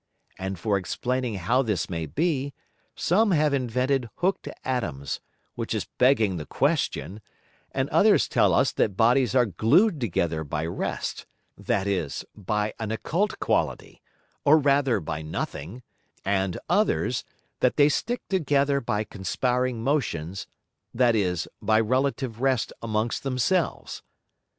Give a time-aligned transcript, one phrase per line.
[0.39, 2.55] And for explaining how this may be,
[2.95, 5.21] some have invented hooked Atoms,
[5.53, 7.21] which is begging the Question;
[7.71, 12.91] and others tell us that Bodies are glued together by rest, that is, by an
[12.91, 14.01] occult Quality,
[14.43, 15.83] or rather by nothing;
[16.25, 17.23] and others,
[17.59, 20.47] that they stick together by conspiring Motions,
[20.95, 24.01] that is, by relative rest amongst themselves.